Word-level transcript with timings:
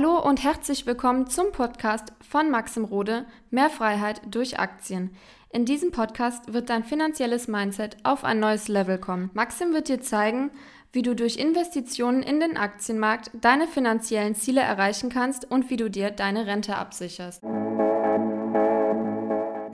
Hallo 0.00 0.18
und 0.18 0.42
herzlich 0.42 0.86
willkommen 0.86 1.26
zum 1.26 1.52
Podcast 1.52 2.14
von 2.26 2.50
Maxim 2.50 2.84
Rode 2.84 3.26
Mehr 3.50 3.68
Freiheit 3.68 4.22
durch 4.30 4.58
Aktien. 4.58 5.14
In 5.50 5.66
diesem 5.66 5.90
Podcast 5.90 6.54
wird 6.54 6.70
dein 6.70 6.84
finanzielles 6.84 7.48
Mindset 7.48 7.98
auf 8.02 8.24
ein 8.24 8.40
neues 8.40 8.68
Level 8.68 8.96
kommen. 8.96 9.28
Maxim 9.34 9.74
wird 9.74 9.88
dir 9.88 10.00
zeigen, 10.00 10.52
wie 10.90 11.02
du 11.02 11.14
durch 11.14 11.36
Investitionen 11.36 12.22
in 12.22 12.40
den 12.40 12.56
Aktienmarkt 12.56 13.30
deine 13.42 13.66
finanziellen 13.66 14.34
Ziele 14.34 14.62
erreichen 14.62 15.10
kannst 15.10 15.50
und 15.50 15.68
wie 15.68 15.76
du 15.76 15.90
dir 15.90 16.10
deine 16.10 16.46
Rente 16.46 16.76
absicherst. 16.76 17.44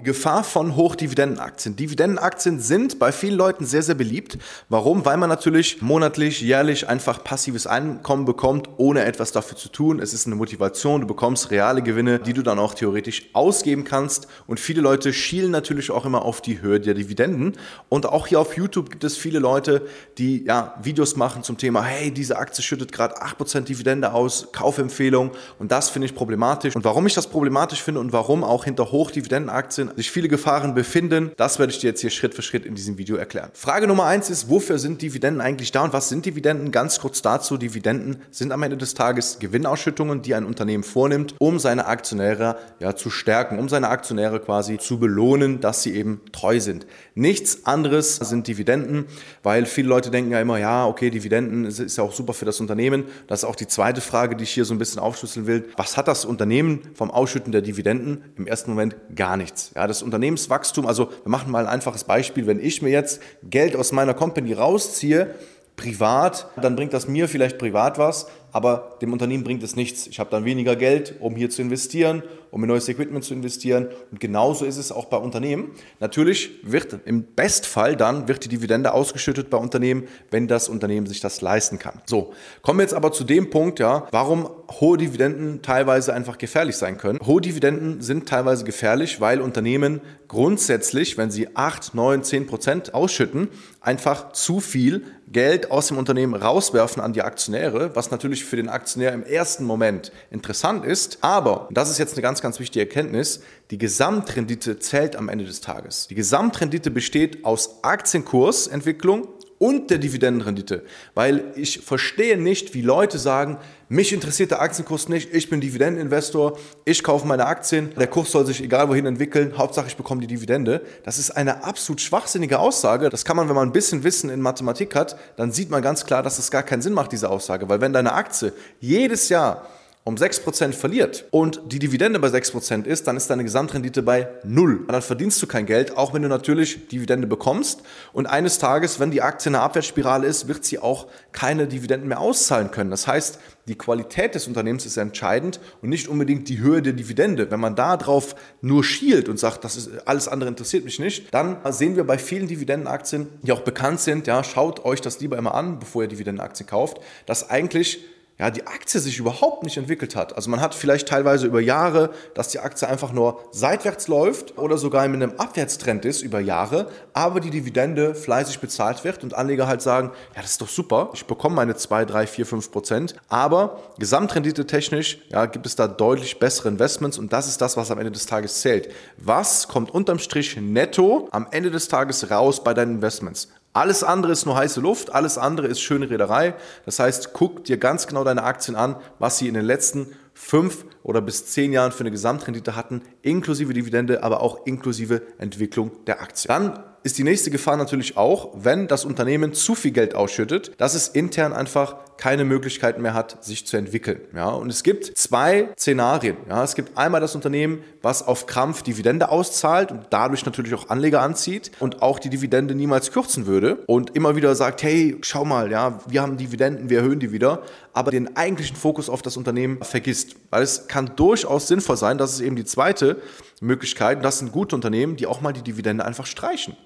Gefahr 0.06 0.44
von 0.44 0.76
Hochdividendenaktien. 0.76 1.74
Dividendenaktien 1.74 2.60
sind 2.60 3.00
bei 3.00 3.10
vielen 3.10 3.36
Leuten 3.36 3.66
sehr, 3.66 3.82
sehr 3.82 3.96
beliebt. 3.96 4.38
Warum? 4.68 5.04
Weil 5.04 5.16
man 5.16 5.28
natürlich 5.28 5.82
monatlich, 5.82 6.40
jährlich 6.40 6.88
einfach 6.88 7.24
passives 7.24 7.66
Einkommen 7.66 8.24
bekommt, 8.24 8.68
ohne 8.76 9.04
etwas 9.04 9.32
dafür 9.32 9.56
zu 9.56 9.68
tun. 9.68 9.98
Es 9.98 10.14
ist 10.14 10.26
eine 10.26 10.36
Motivation, 10.36 11.00
du 11.00 11.08
bekommst 11.08 11.50
reale 11.50 11.82
Gewinne, 11.82 12.20
die 12.20 12.34
du 12.34 12.42
dann 12.42 12.60
auch 12.60 12.74
theoretisch 12.74 13.30
ausgeben 13.32 13.82
kannst. 13.82 14.28
Und 14.46 14.60
viele 14.60 14.80
Leute 14.80 15.12
schielen 15.12 15.50
natürlich 15.50 15.90
auch 15.90 16.06
immer 16.06 16.22
auf 16.22 16.40
die 16.40 16.62
Höhe 16.62 16.78
der 16.78 16.94
Dividenden. 16.94 17.54
Und 17.88 18.06
auch 18.06 18.28
hier 18.28 18.38
auf 18.38 18.56
YouTube 18.56 18.90
gibt 18.90 19.02
es 19.02 19.16
viele 19.16 19.40
Leute, 19.40 19.88
die 20.18 20.44
ja, 20.44 20.76
Videos 20.80 21.16
machen 21.16 21.42
zum 21.42 21.58
Thema, 21.58 21.82
hey, 21.82 22.12
diese 22.12 22.38
Aktie 22.38 22.62
schüttet 22.62 22.92
gerade 22.92 23.16
8% 23.20 23.62
Dividende 23.62 24.12
aus, 24.12 24.52
Kaufempfehlung. 24.52 25.32
Und 25.58 25.72
das 25.72 25.90
finde 25.90 26.06
ich 26.06 26.14
problematisch. 26.14 26.76
Und 26.76 26.84
warum 26.84 27.08
ich 27.08 27.14
das 27.14 27.26
problematisch 27.26 27.82
finde 27.82 28.00
und 28.00 28.12
warum 28.12 28.44
auch 28.44 28.62
hinter 28.62 28.92
Hochdividendenaktien 28.92 29.95
sich 29.96 30.10
viele 30.10 30.28
Gefahren 30.28 30.74
befinden. 30.74 31.32
Das 31.36 31.58
werde 31.58 31.72
ich 31.72 31.78
dir 31.78 31.88
jetzt 31.88 32.00
hier 32.00 32.10
Schritt 32.10 32.34
für 32.34 32.42
Schritt 32.42 32.64
in 32.64 32.74
diesem 32.74 32.98
Video 32.98 33.16
erklären. 33.16 33.50
Frage 33.54 33.86
Nummer 33.86 34.04
eins 34.04 34.30
ist, 34.30 34.48
wofür 34.48 34.78
sind 34.78 35.02
Dividenden 35.02 35.40
eigentlich 35.40 35.72
da 35.72 35.82
und 35.82 35.92
was 35.92 36.08
sind 36.08 36.26
Dividenden? 36.26 36.70
Ganz 36.70 37.00
kurz 37.00 37.22
dazu, 37.22 37.56
Dividenden 37.56 38.18
sind 38.30 38.52
am 38.52 38.62
Ende 38.62 38.76
des 38.76 38.94
Tages 38.94 39.38
Gewinnausschüttungen, 39.38 40.22
die 40.22 40.34
ein 40.34 40.44
Unternehmen 40.44 40.84
vornimmt, 40.84 41.34
um 41.38 41.58
seine 41.58 41.86
Aktionäre 41.86 42.56
ja 42.78 42.94
zu 42.94 43.10
stärken, 43.10 43.58
um 43.58 43.68
seine 43.68 43.88
Aktionäre 43.88 44.40
quasi 44.40 44.78
zu 44.78 44.98
belohnen, 44.98 45.60
dass 45.60 45.82
sie 45.82 45.94
eben 45.94 46.20
treu 46.32 46.60
sind. 46.60 46.86
Nichts 47.14 47.64
anderes 47.64 48.16
sind 48.16 48.46
Dividenden, 48.46 49.06
weil 49.42 49.66
viele 49.66 49.88
Leute 49.88 50.10
denken 50.10 50.32
ja 50.32 50.40
immer, 50.40 50.58
ja, 50.58 50.86
okay, 50.86 51.10
Dividenden 51.10 51.64
ist 51.64 51.96
ja 51.96 52.04
auch 52.04 52.12
super 52.12 52.34
für 52.34 52.44
das 52.44 52.60
Unternehmen. 52.60 53.04
Das 53.26 53.40
ist 53.40 53.44
auch 53.44 53.56
die 53.56 53.66
zweite 53.66 54.00
Frage, 54.00 54.36
die 54.36 54.44
ich 54.44 54.50
hier 54.50 54.64
so 54.64 54.74
ein 54.74 54.78
bisschen 54.78 55.00
aufschlüsseln 55.00 55.46
will. 55.46 55.68
Was 55.76 55.96
hat 55.96 56.08
das 56.08 56.24
Unternehmen 56.24 56.80
vom 56.94 57.10
Ausschütten 57.10 57.52
der 57.52 57.62
Dividenden? 57.62 58.24
Im 58.36 58.46
ersten 58.46 58.70
Moment 58.70 58.96
gar 59.14 59.36
nichts. 59.36 59.72
Ja, 59.74 59.85
das 59.86 60.02
Unternehmenswachstum, 60.02 60.86
also 60.86 61.10
wir 61.22 61.30
machen 61.30 61.50
mal 61.50 61.66
ein 61.66 61.72
einfaches 61.72 62.04
Beispiel, 62.04 62.46
wenn 62.46 62.60
ich 62.60 62.82
mir 62.82 62.90
jetzt 62.90 63.20
Geld 63.42 63.76
aus 63.76 63.92
meiner 63.92 64.14
Company 64.14 64.52
rausziehe, 64.52 65.34
privat, 65.76 66.48
dann 66.60 66.74
bringt 66.74 66.92
das 66.94 67.06
mir 67.06 67.28
vielleicht 67.28 67.58
privat 67.58 67.98
was, 67.98 68.26
aber 68.50 68.96
dem 69.02 69.12
Unternehmen 69.12 69.44
bringt 69.44 69.62
es 69.62 69.76
nichts. 69.76 70.06
Ich 70.06 70.18
habe 70.18 70.30
dann 70.30 70.44
weniger 70.44 70.74
Geld, 70.74 71.16
um 71.20 71.36
hier 71.36 71.50
zu 71.50 71.60
investieren, 71.60 72.22
um 72.50 72.62
in 72.62 72.68
neues 72.68 72.88
Equipment 72.88 73.24
zu 73.24 73.34
investieren. 73.34 73.88
Und 74.10 74.20
genauso 74.20 74.64
ist 74.64 74.76
es 74.76 74.92
auch 74.92 75.06
bei 75.06 75.16
Unternehmen. 75.16 75.72
Natürlich 76.00 76.50
wird 76.62 76.98
im 77.04 77.24
Bestfall 77.24 77.96
dann 77.96 78.28
wird 78.28 78.44
die 78.44 78.48
Dividende 78.48 78.92
ausgeschüttet 78.92 79.50
bei 79.50 79.58
Unternehmen, 79.58 80.04
wenn 80.30 80.48
das 80.48 80.68
Unternehmen 80.68 81.06
sich 81.06 81.20
das 81.20 81.40
leisten 81.40 81.78
kann. 81.78 82.00
So, 82.06 82.32
kommen 82.62 82.78
wir 82.78 82.82
jetzt 82.84 82.94
aber 82.94 83.12
zu 83.12 83.24
dem 83.24 83.50
Punkt, 83.50 83.78
ja, 83.78 84.06
warum 84.10 84.48
hohe 84.80 84.98
Dividenden 84.98 85.62
teilweise 85.62 86.12
einfach 86.12 86.38
gefährlich 86.38 86.76
sein 86.76 86.98
können. 86.98 87.18
Hohe 87.24 87.40
Dividenden 87.40 88.00
sind 88.00 88.28
teilweise 88.28 88.64
gefährlich, 88.64 89.20
weil 89.20 89.40
Unternehmen 89.40 90.00
grundsätzlich, 90.28 91.16
wenn 91.18 91.30
sie 91.30 91.54
8, 91.56 91.94
9, 91.94 92.22
10 92.22 92.46
Prozent 92.46 92.94
ausschütten, 92.94 93.48
einfach 93.80 94.32
zu 94.32 94.60
viel 94.60 95.04
Geld 95.28 95.70
aus 95.70 95.88
dem 95.88 95.98
Unternehmen 95.98 96.34
rauswerfen 96.34 97.02
an 97.02 97.12
die 97.12 97.22
Aktionäre, 97.22 97.94
was 97.94 98.10
natürlich 98.10 98.44
für 98.44 98.56
den 98.56 98.68
Aktionär 98.68 99.12
im 99.12 99.24
ersten 99.24 99.64
Moment 99.64 100.12
interessant 100.30 100.84
ist. 100.84 101.18
Aber, 101.20 101.68
das 101.70 101.90
ist 101.90 101.98
jetzt 101.98 102.14
eine 102.14 102.22
ganz, 102.22 102.35
ganz 102.42 102.60
wichtige 102.60 102.84
Erkenntnis, 102.84 103.40
die 103.70 103.78
Gesamtrendite 103.78 104.78
zählt 104.78 105.16
am 105.16 105.28
Ende 105.28 105.44
des 105.44 105.60
Tages. 105.60 106.06
Die 106.08 106.14
Gesamtrendite 106.14 106.90
besteht 106.90 107.44
aus 107.44 107.82
Aktienkursentwicklung 107.82 109.28
und 109.58 109.90
der 109.90 109.98
Dividendenrendite. 109.98 110.82
Weil 111.14 111.52
ich 111.56 111.80
verstehe 111.80 112.36
nicht, 112.36 112.74
wie 112.74 112.82
Leute 112.82 113.18
sagen, 113.18 113.58
mich 113.88 114.12
interessiert 114.12 114.50
der 114.50 114.60
Aktienkurs 114.60 115.08
nicht, 115.08 115.32
ich 115.32 115.48
bin 115.48 115.60
Dividendeninvestor, 115.60 116.58
ich 116.84 117.02
kaufe 117.02 117.26
meine 117.26 117.46
Aktien, 117.46 117.90
der 117.96 118.08
Kurs 118.08 118.32
soll 118.32 118.44
sich 118.44 118.62
egal 118.62 118.88
wohin 118.88 119.06
entwickeln, 119.06 119.56
Hauptsache 119.56 119.86
ich 119.86 119.96
bekomme 119.96 120.20
die 120.20 120.26
Dividende. 120.26 120.82
Das 121.04 121.18
ist 121.18 121.30
eine 121.30 121.64
absolut 121.64 122.00
schwachsinnige 122.00 122.58
Aussage. 122.58 123.08
Das 123.08 123.24
kann 123.24 123.36
man, 123.36 123.48
wenn 123.48 123.54
man 123.54 123.68
ein 123.68 123.72
bisschen 123.72 124.04
Wissen 124.04 124.28
in 124.28 124.40
Mathematik 124.40 124.94
hat, 124.94 125.16
dann 125.36 125.52
sieht 125.52 125.70
man 125.70 125.82
ganz 125.82 126.04
klar, 126.04 126.22
dass 126.22 126.34
es 126.34 126.46
das 126.46 126.50
gar 126.50 126.62
keinen 126.62 126.82
Sinn 126.82 126.92
macht, 126.92 127.12
diese 127.12 127.30
Aussage. 127.30 127.68
Weil 127.68 127.80
wenn 127.80 127.92
deine 127.92 128.12
Aktie 128.12 128.52
jedes 128.80 129.28
Jahr 129.28 129.66
um 130.06 130.14
6% 130.14 130.72
verliert 130.72 131.24
und 131.32 131.60
die 131.66 131.80
Dividende 131.80 132.20
bei 132.20 132.28
6% 132.28 132.84
ist, 132.84 133.08
dann 133.08 133.16
ist 133.16 133.28
deine 133.28 133.42
Gesamtrendite 133.42 134.04
bei 134.04 134.28
0. 134.44 134.84
dann 134.86 135.02
verdienst 135.02 135.42
du 135.42 135.48
kein 135.48 135.66
Geld, 135.66 135.96
auch 135.96 136.14
wenn 136.14 136.22
du 136.22 136.28
natürlich 136.28 136.86
Dividende 136.86 137.26
bekommst. 137.26 137.82
Und 138.12 138.26
eines 138.26 138.60
Tages, 138.60 139.00
wenn 139.00 139.10
die 139.10 139.20
Aktie 139.20 139.48
in 139.48 139.56
einer 139.56 139.64
Abwärtsspirale 139.64 140.28
ist, 140.28 140.46
wird 140.46 140.64
sie 140.64 140.78
auch 140.78 141.08
keine 141.32 141.66
Dividenden 141.66 142.06
mehr 142.06 142.20
auszahlen 142.20 142.70
können. 142.70 142.90
Das 142.90 143.08
heißt, 143.08 143.40
die 143.66 143.74
Qualität 143.74 144.36
des 144.36 144.46
Unternehmens 144.46 144.86
ist 144.86 144.96
entscheidend 144.96 145.58
und 145.82 145.88
nicht 145.88 146.06
unbedingt 146.06 146.48
die 146.48 146.60
Höhe 146.60 146.82
der 146.82 146.92
Dividende. 146.92 147.50
Wenn 147.50 147.58
man 147.58 147.74
da 147.74 147.96
drauf 147.96 148.36
nur 148.60 148.84
schielt 148.84 149.28
und 149.28 149.40
sagt, 149.40 149.64
das 149.64 149.74
ist 149.74 149.90
alles 150.06 150.28
andere 150.28 150.48
interessiert 150.48 150.84
mich 150.84 151.00
nicht, 151.00 151.34
dann 151.34 151.58
sehen 151.72 151.96
wir 151.96 152.04
bei 152.04 152.18
vielen 152.18 152.46
Dividendenaktien, 152.46 153.26
die 153.42 153.50
auch 153.50 153.62
bekannt 153.62 153.98
sind, 153.98 154.28
ja, 154.28 154.44
schaut 154.44 154.84
euch 154.84 155.00
das 155.00 155.18
lieber 155.18 155.36
immer 155.36 155.56
an, 155.56 155.80
bevor 155.80 156.02
ihr 156.02 156.08
Dividendenaktien 156.08 156.68
kauft, 156.68 157.00
dass 157.26 157.50
eigentlich 157.50 158.04
ja, 158.38 158.50
die 158.50 158.66
Aktie 158.66 159.00
sich 159.00 159.18
überhaupt 159.18 159.62
nicht 159.62 159.76
entwickelt 159.76 160.14
hat. 160.14 160.36
Also 160.36 160.50
man 160.50 160.60
hat 160.60 160.74
vielleicht 160.74 161.08
teilweise 161.08 161.46
über 161.46 161.60
Jahre, 161.60 162.10
dass 162.34 162.48
die 162.48 162.58
Aktie 162.58 162.88
einfach 162.88 163.12
nur 163.12 163.40
seitwärts 163.50 164.08
läuft 164.08 164.58
oder 164.58 164.76
sogar 164.76 165.04
in 165.04 165.14
einem 165.14 165.32
Abwärtstrend 165.38 166.04
ist 166.04 166.22
über 166.22 166.40
Jahre, 166.40 166.88
aber 167.12 167.40
die 167.40 167.50
Dividende 167.50 168.14
fleißig 168.14 168.60
bezahlt 168.60 169.04
wird 169.04 169.24
und 169.24 169.34
Anleger 169.34 169.66
halt 169.66 169.80
sagen, 169.80 170.10
ja, 170.34 170.42
das 170.42 170.52
ist 170.52 170.60
doch 170.60 170.68
super, 170.68 171.10
ich 171.14 171.24
bekomme 171.24 171.56
meine 171.56 171.76
2, 171.76 172.04
3, 172.04 172.26
4, 172.26 172.46
5 172.46 172.70
Prozent, 172.70 173.14
aber 173.28 173.80
Gesamtrendite 173.98 174.66
technisch 174.66 175.18
ja, 175.30 175.46
gibt 175.46 175.66
es 175.66 175.76
da 175.76 175.88
deutlich 175.88 176.38
bessere 176.38 176.68
Investments 176.68 177.18
und 177.18 177.32
das 177.32 177.48
ist 177.48 177.60
das, 177.60 177.76
was 177.76 177.90
am 177.90 177.98
Ende 177.98 178.12
des 178.12 178.26
Tages 178.26 178.60
zählt. 178.60 178.92
Was 179.16 179.68
kommt 179.68 179.90
unterm 179.90 180.18
Strich 180.18 180.56
netto 180.56 181.28
am 181.30 181.46
Ende 181.50 181.70
des 181.70 181.88
Tages 181.88 182.30
raus 182.30 182.62
bei 182.62 182.74
deinen 182.74 182.96
Investments? 182.96 183.48
Alles 183.76 184.02
andere 184.02 184.32
ist 184.32 184.46
nur 184.46 184.56
heiße 184.56 184.80
Luft, 184.80 185.14
alles 185.14 185.36
andere 185.36 185.66
ist 185.66 185.82
schöne 185.82 186.08
Reederei. 186.08 186.54
Das 186.86 186.98
heißt, 186.98 187.34
guck 187.34 187.62
dir 187.64 187.76
ganz 187.76 188.06
genau 188.06 188.24
deine 188.24 188.42
Aktien 188.42 188.74
an, 188.74 188.96
was 189.18 189.36
sie 189.36 189.48
in 189.48 189.52
den 189.52 189.66
letzten 189.66 190.14
fünf 190.32 190.86
oder 191.02 191.20
bis 191.20 191.44
zehn 191.44 191.74
Jahren 191.74 191.92
für 191.92 192.00
eine 192.00 192.10
Gesamtrendite 192.10 192.74
hatten, 192.74 193.02
inklusive 193.20 193.74
Dividende, 193.74 194.22
aber 194.22 194.40
auch 194.40 194.64
inklusive 194.64 195.20
Entwicklung 195.36 195.90
der 196.06 196.22
Aktie. 196.22 196.48
Dann 196.48 196.82
ist 197.02 197.18
die 197.18 197.22
nächste 197.22 197.50
Gefahr 197.50 197.76
natürlich 197.76 198.16
auch, 198.16 198.48
wenn 198.54 198.88
das 198.88 199.04
Unternehmen 199.04 199.52
zu 199.52 199.74
viel 199.74 199.90
Geld 199.90 200.14
ausschüttet, 200.14 200.72
dass 200.78 200.94
es 200.94 201.08
intern 201.08 201.52
einfach 201.52 201.96
keine 202.18 202.44
Möglichkeiten 202.44 203.02
mehr 203.02 203.14
hat, 203.14 203.44
sich 203.44 203.66
zu 203.66 203.76
entwickeln. 203.76 204.20
Ja, 204.34 204.48
und 204.48 204.70
es 204.70 204.82
gibt 204.82 205.16
zwei 205.16 205.68
Szenarien. 205.78 206.36
Ja, 206.48 206.64
es 206.64 206.74
gibt 206.74 206.96
einmal 206.96 207.20
das 207.20 207.34
Unternehmen, 207.34 207.82
was 208.02 208.26
auf 208.26 208.46
Krampf 208.46 208.82
Dividende 208.82 209.28
auszahlt 209.28 209.90
und 209.90 210.06
dadurch 210.10 210.44
natürlich 210.46 210.74
auch 210.74 210.88
Anleger 210.88 211.22
anzieht 211.22 211.70
und 211.78 212.02
auch 212.02 212.18
die 212.18 212.30
Dividende 212.30 212.74
niemals 212.74 213.12
kürzen 213.12 213.46
würde 213.46 213.76
und 213.86 214.16
immer 214.16 214.36
wieder 214.36 214.54
sagt, 214.54 214.82
hey, 214.82 215.16
schau 215.22 215.44
mal, 215.44 215.70
ja, 215.70 216.00
wir 216.08 216.22
haben 216.22 216.36
Dividenden, 216.36 216.90
wir 216.90 216.98
erhöhen 216.98 217.20
die 217.20 217.32
wieder, 217.32 217.62
aber 217.92 218.10
den 218.10 218.36
eigentlichen 218.36 218.76
Fokus 218.76 219.08
auf 219.08 219.22
das 219.22 219.36
Unternehmen 219.36 219.82
vergisst. 219.82 220.36
Weil 220.50 220.62
es 220.62 220.88
kann 220.88 221.12
durchaus 221.16 221.68
sinnvoll 221.68 221.96
sein, 221.96 222.18
dass 222.18 222.32
es 222.32 222.40
eben 222.40 222.56
die 222.56 222.64
zweite 222.64 223.20
Möglichkeit, 223.60 224.24
das 224.24 224.38
sind 224.38 224.52
gute 224.52 224.74
Unternehmen, 224.74 225.16
die 225.16 225.26
auch 225.26 225.40
mal 225.40 225.52
die 225.52 225.62
Dividende 225.62 226.04
einfach 226.04 226.26
streichen. 226.26 226.76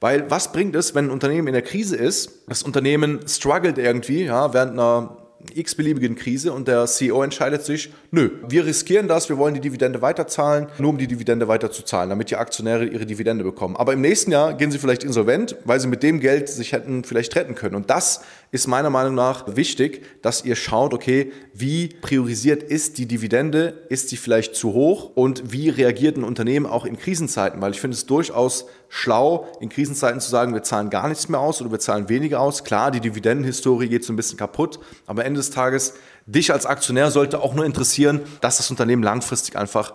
Weil 0.00 0.30
was 0.30 0.52
bringt 0.52 0.76
es, 0.76 0.94
wenn 0.94 1.06
ein 1.06 1.10
Unternehmen 1.10 1.48
in 1.48 1.54
der 1.54 1.62
Krise 1.62 1.96
ist, 1.96 2.42
das 2.48 2.62
Unternehmen 2.62 3.20
struggelt 3.26 3.78
irgendwie, 3.78 4.24
ja, 4.24 4.54
während 4.54 4.72
einer 4.72 5.16
x-beliebigen 5.54 6.16
Krise 6.16 6.52
und 6.52 6.68
der 6.68 6.86
CEO 6.86 7.22
entscheidet 7.22 7.64
sich, 7.64 7.92
nö, 8.10 8.30
wir 8.48 8.66
riskieren 8.66 9.06
das, 9.08 9.28
wir 9.28 9.38
wollen 9.38 9.54
die 9.54 9.60
Dividende 9.60 10.02
weiterzahlen, 10.02 10.66
nur 10.78 10.90
um 10.90 10.98
die 10.98 11.06
Dividende 11.06 11.46
weiterzuzahlen, 11.46 12.10
damit 12.10 12.30
die 12.30 12.36
Aktionäre 12.36 12.84
ihre 12.84 13.06
Dividende 13.06 13.44
bekommen. 13.44 13.76
Aber 13.76 13.92
im 13.92 14.00
nächsten 14.00 14.32
Jahr 14.32 14.54
gehen 14.54 14.70
sie 14.70 14.78
vielleicht 14.78 15.04
insolvent, 15.04 15.56
weil 15.64 15.78
sie 15.80 15.86
mit 15.86 16.02
dem 16.02 16.20
Geld 16.20 16.48
sich 16.48 16.72
hätten 16.72 17.04
vielleicht 17.04 17.36
retten 17.36 17.54
können. 17.54 17.76
Und 17.76 17.88
das 17.90 18.22
ist 18.50 18.66
meiner 18.66 18.90
Meinung 18.90 19.14
nach 19.14 19.56
wichtig, 19.56 20.02
dass 20.22 20.44
ihr 20.44 20.56
schaut, 20.56 20.92
okay, 20.92 21.32
wie 21.54 21.88
priorisiert 21.88 22.62
ist 22.62 22.98
die 22.98 23.06
Dividende, 23.06 23.86
ist 23.90 24.08
sie 24.08 24.16
vielleicht 24.16 24.56
zu 24.56 24.72
hoch 24.72 25.12
und 25.14 25.52
wie 25.52 25.68
reagiert 25.68 26.16
ein 26.16 26.24
Unternehmen 26.24 26.66
auch 26.66 26.84
in 26.84 26.98
Krisenzeiten, 26.98 27.60
weil 27.60 27.72
ich 27.72 27.80
finde 27.80 27.94
es 27.94 28.06
durchaus 28.06 28.66
schlau, 28.88 29.48
in 29.60 29.68
Krisenzeiten 29.68 30.20
zu 30.20 30.30
sagen, 30.30 30.54
wir 30.54 30.62
zahlen 30.62 30.90
gar 30.90 31.08
nichts 31.08 31.28
mehr 31.28 31.40
aus 31.40 31.60
oder 31.60 31.70
wir 31.70 31.78
zahlen 31.78 32.08
weniger 32.08 32.40
aus. 32.40 32.64
Klar, 32.64 32.90
die 32.90 33.00
Dividendenhistorie 33.00 33.88
geht 33.88 34.04
so 34.04 34.12
ein 34.12 34.16
bisschen 34.16 34.38
kaputt, 34.38 34.78
aber 35.06 35.20
am 35.20 35.26
Ende 35.26 35.38
des 35.38 35.50
Tages, 35.50 35.94
dich 36.26 36.52
als 36.52 36.66
Aktionär 36.66 37.10
sollte 37.10 37.40
auch 37.40 37.54
nur 37.54 37.64
interessieren, 37.64 38.20
dass 38.40 38.58
das 38.58 38.70
Unternehmen 38.70 39.02
langfristig 39.02 39.56
einfach 39.56 39.94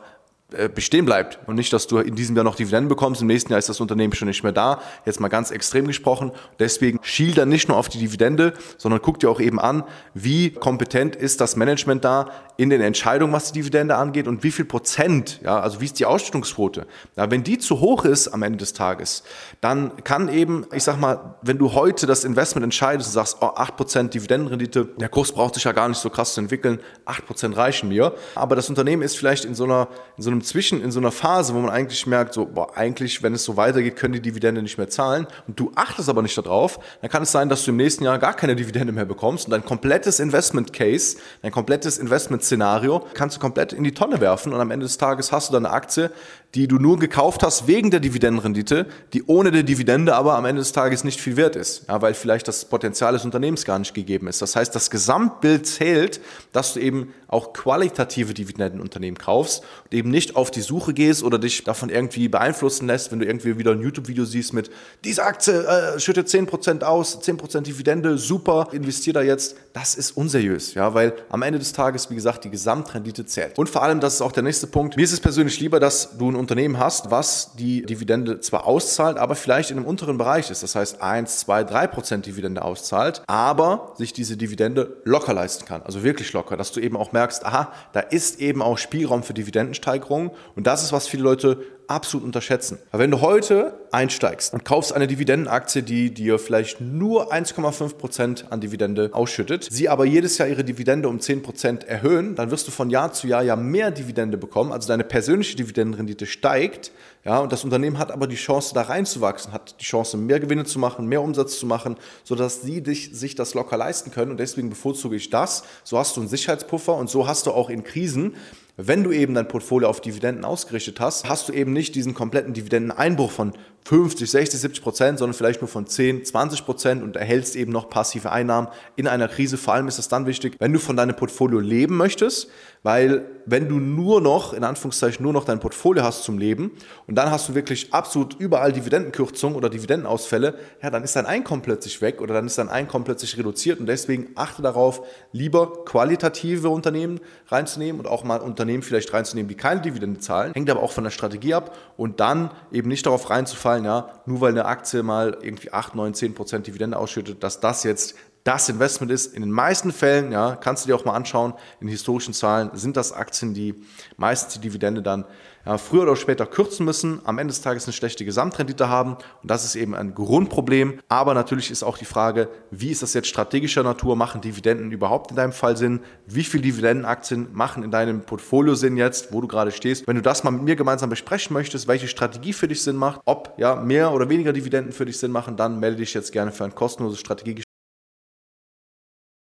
äh, 0.55 0.69
bestehen 0.69 1.05
bleibt 1.05 1.39
und 1.47 1.55
nicht, 1.55 1.73
dass 1.73 1.87
du 1.87 1.97
in 1.97 2.15
diesem 2.15 2.35
Jahr 2.35 2.43
noch 2.43 2.55
Dividenden 2.55 2.87
bekommst, 2.87 3.21
im 3.21 3.27
nächsten 3.27 3.51
Jahr 3.51 3.57
ist 3.57 3.69
das 3.69 3.79
Unternehmen 3.81 4.13
schon 4.13 4.27
nicht 4.27 4.43
mehr 4.43 4.51
da. 4.51 4.81
Jetzt 5.03 5.19
mal 5.19 5.27
ganz 5.27 5.49
extrem 5.49 5.87
gesprochen. 5.87 6.31
Deswegen 6.59 6.99
schiel 7.01 7.33
dann 7.33 7.49
nicht 7.49 7.69
nur 7.69 7.77
auf 7.77 7.89
die 7.89 7.97
Dividende, 7.97 8.53
sondern 8.77 9.01
guck 9.01 9.19
dir 9.19 9.31
auch 9.31 9.39
eben 9.39 9.59
an, 9.59 9.83
wie 10.13 10.51
kompetent 10.51 11.15
ist 11.15 11.41
das 11.41 11.55
Management 11.55 12.05
da, 12.05 12.29
in 12.55 12.69
den 12.69 12.81
Entscheidungen, 12.81 13.33
was 13.33 13.51
die 13.51 13.59
Dividende 13.59 13.95
angeht 13.95 14.27
und 14.27 14.43
wie 14.43 14.51
viel 14.51 14.65
Prozent, 14.65 15.39
ja, 15.43 15.59
also 15.59 15.81
wie 15.81 15.85
ist 15.85 15.99
die 15.99 16.05
Ausschüttungsquote. 16.05 16.85
Ja, 17.15 17.31
wenn 17.31 17.43
die 17.43 17.57
zu 17.57 17.79
hoch 17.79 18.05
ist 18.05 18.27
am 18.27 18.43
Ende 18.43 18.57
des 18.57 18.73
Tages, 18.73 19.23
dann 19.61 20.03
kann 20.03 20.29
eben, 20.29 20.65
ich 20.73 20.83
sag 20.83 20.99
mal, 20.99 21.35
wenn 21.41 21.57
du 21.57 21.73
heute 21.73 22.05
das 22.05 22.23
Investment 22.23 22.63
entscheidest 22.63 23.09
und 23.09 23.13
sagst, 23.13 23.37
oh, 23.41 23.47
8% 23.47 24.09
Dividendenrendite, 24.09 24.85
der 24.97 25.09
Kurs 25.09 25.31
braucht 25.31 25.55
sich 25.55 25.63
ja 25.63 25.71
gar 25.71 25.89
nicht 25.89 25.97
so 25.99 26.09
krass 26.09 26.35
zu 26.35 26.41
entwickeln, 26.41 26.79
8% 27.05 27.55
reichen 27.55 27.89
mir. 27.89 28.13
Aber 28.35 28.55
das 28.55 28.69
Unternehmen 28.69 29.01
ist 29.01 29.17
vielleicht 29.17 29.45
in 29.45 29.55
so 29.55 29.63
einer, 29.63 29.87
in 30.17 30.23
so 30.23 30.29
einem 30.29 30.43
Zwischen, 30.43 30.81
in 30.83 30.91
so 30.91 30.99
einer 30.99 31.11
Phase, 31.11 31.55
wo 31.55 31.59
man 31.59 31.71
eigentlich 31.71 32.05
merkt, 32.05 32.33
so, 32.33 32.45
boah, 32.45 32.77
eigentlich, 32.77 33.23
wenn 33.23 33.33
es 33.33 33.43
so 33.43 33.57
weitergeht, 33.57 33.95
können 33.95 34.13
die 34.13 34.21
Dividende 34.21 34.61
nicht 34.61 34.77
mehr 34.77 34.89
zahlen 34.89 35.25
und 35.47 35.59
du 35.59 35.71
achtest 35.75 36.09
aber 36.09 36.21
nicht 36.21 36.37
darauf, 36.37 36.79
dann 37.01 37.09
kann 37.09 37.23
es 37.23 37.31
sein, 37.31 37.49
dass 37.49 37.63
du 37.65 37.71
im 37.71 37.77
nächsten 37.77 38.03
Jahr 38.03 38.19
gar 38.19 38.35
keine 38.35 38.55
Dividende 38.55 38.93
mehr 38.93 39.05
bekommst 39.05 39.45
und 39.45 39.51
dein 39.51 39.65
komplettes 39.65 40.19
Investment 40.19 40.71
Case, 40.71 41.17
dein 41.41 41.51
komplettes 41.51 41.97
Investment-Szenario 42.43 43.05
kannst 43.13 43.37
du 43.37 43.39
komplett 43.39 43.73
in 43.73 43.83
die 43.83 43.93
Tonne 43.93 44.19
werfen 44.19 44.53
und 44.53 44.59
am 44.59 44.71
Ende 44.71 44.85
des 44.85 44.97
Tages 44.97 45.31
hast 45.31 45.49
du 45.49 45.53
dann 45.53 45.65
eine 45.65 45.73
Aktie, 45.73 46.11
die 46.55 46.67
du 46.67 46.77
nur 46.77 46.99
gekauft 46.99 47.41
hast 47.41 47.67
wegen 47.67 47.89
der 47.89 47.99
Dividendenrendite, 47.99 48.85
die 49.13 49.23
ohne 49.23 49.51
die 49.51 49.63
Dividende 49.63 50.15
aber 50.15 50.35
am 50.35 50.45
Ende 50.45 50.61
des 50.61 50.71
Tages 50.71 51.03
nicht 51.03 51.19
viel 51.19 51.35
wert 51.35 51.55
ist, 51.55 51.85
ja, 51.87 52.01
weil 52.01 52.13
vielleicht 52.13 52.47
das 52.47 52.65
Potenzial 52.65 53.13
des 53.13 53.25
Unternehmens 53.25 53.65
gar 53.65 53.79
nicht 53.79 53.93
gegeben 53.93 54.27
ist. 54.27 54.41
Das 54.41 54.55
heißt, 54.55 54.75
das 54.75 54.91
Gesamtbild 54.91 55.65
zählt, 55.65 56.21
dass 56.51 56.73
du 56.73 56.79
eben 56.79 57.13
auch 57.27 57.53
qualitative 57.53 58.35
Dividendenunternehmen 58.35 59.17
kaufst 59.17 59.63
und 59.85 59.93
eben 59.93 60.11
nicht 60.11 60.35
auf 60.35 60.51
die 60.51 60.61
Suche 60.61 60.93
gehst 60.93 61.23
oder 61.23 61.39
dich 61.39 61.63
davon 61.63 61.89
irgendwie 61.89 62.27
beeinflussen 62.27 62.85
lässt, 62.85 63.11
wenn 63.11 63.19
du 63.19 63.25
irgendwie 63.25 63.57
wieder 63.57 63.71
ein 63.71 63.81
YouTube-Video 63.81 64.25
siehst 64.25 64.53
mit, 64.53 64.69
diese 65.03 65.23
Aktie 65.23 65.53
äh, 65.53 65.99
schüttet 65.99 66.27
10% 66.27 66.83
aus, 66.83 67.19
10% 67.21 67.61
Dividende, 67.61 68.19
super, 68.19 68.67
investier 68.71 69.13
da 69.13 69.23
jetzt. 69.23 69.55
Das 69.73 69.95
ist 69.95 70.11
unseriös, 70.11 70.75
ja, 70.75 70.93
weil 70.93 71.13
am 71.29 71.41
Ende 71.41 71.57
des 71.57 71.73
Tages, 71.73 72.11
wie 72.11 72.15
gesagt, 72.15 72.43
die 72.43 72.51
Gesamtrendite 72.51 73.25
zählt. 73.25 73.57
Und 73.57 73.69
vor 73.69 73.81
allem, 73.81 73.99
das 73.99 74.15
ist 74.15 74.21
auch 74.21 74.31
der 74.31 74.43
nächste 74.43 74.67
Punkt, 74.67 74.95
mir 74.95 75.03
ist 75.03 75.13
es 75.13 75.19
persönlich 75.19 75.59
lieber, 75.59 75.79
dass 75.79 76.15
du 76.17 76.29
ein 76.29 76.35
Unternehmen 76.43 76.77
hast, 76.77 77.09
was 77.09 77.55
die 77.55 77.83
Dividende 77.83 78.39
zwar 78.39 78.67
auszahlt, 78.67 79.17
aber 79.17 79.35
vielleicht 79.35 79.71
in 79.71 79.77
einem 79.77 79.85
unteren 79.85 80.17
Bereich 80.17 80.51
ist. 80.51 80.61
Das 80.63 80.75
heißt 80.75 81.01
1, 81.01 81.39
2, 81.39 81.63
3 81.63 81.87
Prozent 81.87 82.25
Dividende 82.25 82.61
auszahlt, 82.63 83.23
aber 83.27 83.93
sich 83.97 84.13
diese 84.13 84.37
Dividende 84.37 84.97
locker 85.05 85.33
leisten 85.33 85.65
kann. 85.65 85.81
Also 85.83 86.03
wirklich 86.03 86.31
locker, 86.33 86.57
dass 86.57 86.71
du 86.71 86.79
eben 86.79 86.97
auch 86.97 87.11
merkst, 87.11 87.45
aha, 87.45 87.71
da 87.93 88.01
ist 88.01 88.39
eben 88.39 88.61
auch 88.61 88.77
Spielraum 88.77 89.23
für 89.23 89.33
Dividendensteigerungen. 89.33 90.31
Und 90.55 90.67
das 90.67 90.83
ist, 90.83 90.93
was 90.93 91.07
viele 91.07 91.23
Leute 91.23 91.63
absolut 91.87 92.25
unterschätzen. 92.25 92.77
Aber 92.91 93.03
wenn 93.03 93.11
du 93.11 93.21
heute 93.21 93.79
einsteigst 93.91 94.53
und 94.53 94.65
kaufst 94.65 94.93
eine 94.93 95.07
Dividendenaktie, 95.07 95.81
die 95.81 96.13
dir 96.13 96.39
vielleicht 96.39 96.81
nur 96.81 97.33
1,5% 97.33 98.49
an 98.49 98.61
Dividende 98.61 99.09
ausschüttet, 99.13 99.67
sie 99.69 99.89
aber 99.89 100.05
jedes 100.05 100.37
Jahr 100.37 100.47
ihre 100.47 100.63
Dividende 100.63 101.09
um 101.09 101.19
10% 101.19 101.85
erhöhen, 101.85 102.35
dann 102.35 102.51
wirst 102.51 102.67
du 102.67 102.71
von 102.71 102.89
Jahr 102.89 103.13
zu 103.13 103.27
Jahr 103.27 103.43
ja 103.43 103.55
mehr 103.55 103.91
Dividende 103.91 104.37
bekommen, 104.37 104.71
also 104.71 104.87
deine 104.87 105.03
persönliche 105.03 105.55
Dividendenrendite 105.55 106.25
steigt, 106.25 106.91
ja, 107.25 107.39
und 107.39 107.53
das 107.53 107.63
Unternehmen 107.63 107.99
hat 107.99 108.11
aber 108.11 108.27
die 108.27 108.35
Chance, 108.35 108.73
da 108.73 108.81
reinzuwachsen, 108.81 109.53
hat 109.53 109.79
die 109.79 109.85
Chance, 109.85 110.17
mehr 110.17 110.41
Gewinne 110.41 110.65
zu 110.65 110.77
machen, 110.77 111.07
mehr 111.07 111.21
Umsatz 111.21 111.57
zu 111.57 111.65
machen, 111.65 111.95
sodass 112.25 112.61
sie 112.61 112.81
dich, 112.81 113.11
sich 113.17 113.35
das 113.35 113.53
locker 113.53 113.77
leisten 113.77 114.11
können. 114.11 114.31
Und 114.31 114.41
deswegen 114.41 114.69
bevorzuge 114.69 115.15
ich 115.15 115.29
das. 115.29 115.63
So 115.85 115.97
hast 115.97 116.17
du 116.17 116.21
einen 116.21 116.29
Sicherheitspuffer 116.29 116.93
und 116.93 117.09
so 117.09 117.25
hast 117.25 117.45
du 117.45 117.51
auch 117.51 117.69
in 117.69 117.83
Krisen 117.85 118.35
wenn 118.77 119.03
du 119.03 119.11
eben 119.11 119.35
dein 119.35 119.47
Portfolio 119.47 119.87
auf 119.87 120.01
Dividenden 120.01 120.45
ausgerichtet 120.45 120.99
hast, 120.99 121.29
hast 121.29 121.49
du 121.49 121.53
eben 121.53 121.73
nicht 121.73 121.93
diesen 121.95 122.13
kompletten 122.13 122.53
Dividendeneinbruch 122.53 123.31
von 123.31 123.53
50, 123.85 124.29
60, 124.29 124.59
70 124.59 124.83
Prozent, 124.83 125.19
sondern 125.19 125.33
vielleicht 125.33 125.61
nur 125.61 125.67
von 125.67 125.87
10, 125.87 126.25
20 126.25 126.65
Prozent 126.65 127.03
und 127.03 127.15
erhältst 127.15 127.55
eben 127.55 127.71
noch 127.71 127.89
passive 127.89 128.31
Einnahmen 128.31 128.67
in 128.95 129.07
einer 129.07 129.27
Krise. 129.27 129.57
Vor 129.57 129.73
allem 129.73 129.87
ist 129.87 129.99
es 129.99 130.07
dann 130.07 130.25
wichtig, 130.25 130.55
wenn 130.59 130.73
du 130.73 130.79
von 130.79 130.95
deinem 130.95 131.15
Portfolio 131.15 131.59
leben 131.59 131.97
möchtest, 131.97 132.49
weil 132.83 133.25
wenn 133.45 133.69
du 133.69 133.79
nur 133.79 134.21
noch, 134.21 134.53
in 134.53 134.63
Anführungszeichen, 134.63 135.23
nur 135.23 135.33
noch 135.33 135.45
dein 135.45 135.59
Portfolio 135.59 136.03
hast 136.03 136.23
zum 136.23 136.37
Leben 136.37 136.71
und 137.07 137.15
dann 137.15 137.31
hast 137.31 137.49
du 137.49 137.55
wirklich 137.55 137.93
absolut 137.93 138.35
überall 138.39 138.71
Dividendenkürzungen 138.71 139.57
oder 139.57 139.69
Dividendenausfälle, 139.69 140.55
ja, 140.81 140.89
dann 140.89 141.03
ist 141.03 141.15
dein 141.15 141.25
Einkommen 141.25 141.61
plötzlich 141.61 142.01
weg 142.01 142.21
oder 142.21 142.33
dann 142.33 142.45
ist 142.45 142.57
dein 142.57 142.69
Einkommen 142.69 143.05
plötzlich 143.05 143.37
reduziert 143.37 143.79
und 143.79 143.85
deswegen 143.85 144.29
achte 144.35 144.61
darauf, 144.61 145.05
lieber 145.31 145.85
qualitative 145.85 146.69
Unternehmen 146.69 147.19
reinzunehmen 147.47 147.99
und 147.99 148.07
auch 148.07 148.23
mal 148.23 148.37
Unternehmen 148.37 148.83
vielleicht 148.83 149.13
reinzunehmen, 149.13 149.47
die 149.47 149.55
keine 149.55 149.81
Dividende 149.81 150.19
zahlen, 150.19 150.53
hängt 150.53 150.69
aber 150.69 150.83
auch 150.83 150.91
von 150.91 151.03
der 151.03 151.11
Strategie 151.11 151.53
ab 151.53 151.75
und 151.97 152.19
dann 152.19 152.51
eben 152.71 152.89
nicht 152.89 153.05
darauf 153.05 153.29
reinzufallen, 153.29 153.72
ja, 153.77 154.09
nur 154.25 154.41
weil 154.41 154.51
eine 154.51 154.65
Aktie 154.65 155.03
mal 155.03 155.37
irgendwie 155.41 155.71
8, 155.71 155.95
9, 155.95 156.13
10 156.13 156.35
Prozent 156.35 156.67
Dividende 156.67 156.97
ausschüttet, 156.97 157.43
dass 157.43 157.59
das 157.59 157.83
jetzt 157.83 158.15
das 158.43 158.67
Investment 158.69 159.11
ist. 159.11 159.33
In 159.33 159.41
den 159.41 159.51
meisten 159.51 159.91
Fällen, 159.91 160.31
ja, 160.31 160.55
kannst 160.55 160.83
du 160.83 160.87
dir 160.87 160.95
auch 160.95 161.05
mal 161.05 161.13
anschauen, 161.13 161.53
in 161.79 161.87
historischen 161.87 162.33
Zahlen 162.33 162.71
sind 162.73 162.97
das 162.97 163.13
Aktien, 163.13 163.53
die 163.53 163.75
meistens 164.17 164.53
die 164.53 164.59
Dividende 164.59 165.01
dann 165.01 165.25
ja, 165.65 165.77
früher 165.77 166.03
oder 166.03 166.17
später 166.17 166.45
kürzen 166.45 166.85
müssen, 166.85 167.21
am 167.23 167.37
Ende 167.37 167.53
des 167.53 167.61
Tages 167.61 167.85
eine 167.85 167.93
schlechte 167.93 168.25
Gesamtrendite 168.25 168.89
haben. 168.89 169.13
Und 169.41 169.49
das 169.49 169.63
ist 169.63 169.75
eben 169.75 169.95
ein 169.95 170.13
Grundproblem. 170.13 170.99
Aber 171.07 171.33
natürlich 171.33 171.71
ist 171.71 171.83
auch 171.83 171.97
die 171.97 172.05
Frage, 172.05 172.49
wie 172.69 172.91
ist 172.91 173.01
das 173.01 173.13
jetzt 173.13 173.29
strategischer 173.29 173.83
Natur? 173.83 174.17
Machen 174.17 174.41
Dividenden 174.41 174.91
überhaupt 174.91 175.31
in 175.31 175.37
deinem 175.37 175.53
Fall 175.53 175.77
Sinn? 175.77 176.01
Wie 176.27 176.43
viele 176.43 176.63
Dividendenaktien 176.63 177.47
machen 177.53 177.83
in 177.83 177.91
deinem 177.91 178.21
Portfolio 178.21 178.75
Sinn 178.75 178.97
jetzt, 178.97 179.31
wo 179.31 179.39
du 179.39 179.47
gerade 179.47 179.71
stehst? 179.71 180.05
Wenn 180.05 180.17
du 180.17 180.21
das 180.21 180.43
mal 180.43 180.51
mit 180.51 180.63
mir 180.63 180.75
gemeinsam 180.75 181.09
besprechen 181.09 181.53
möchtest, 181.53 181.87
welche 181.87 182.09
Strategie 182.09 182.51
für 182.51 182.67
dich 182.67 182.81
Sinn 182.81 182.97
macht, 182.97 183.21
ob 183.23 183.53
ja 183.57 183.77
mehr 183.77 184.11
oder 184.11 184.27
weniger 184.29 184.51
Dividenden 184.51 184.91
für 184.91 185.05
dich 185.05 185.17
Sinn 185.17 185.31
machen, 185.31 185.55
dann 185.55 185.79
melde 185.79 185.97
dich 185.97 186.13
jetzt 186.13 186.33
gerne 186.33 186.51
für 186.51 186.65
ein 186.65 186.75
kostenloses 186.75 187.19
Strategiegespräch 187.19 187.72